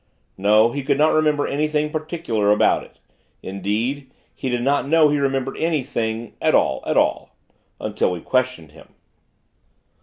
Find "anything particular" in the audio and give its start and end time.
1.45-2.51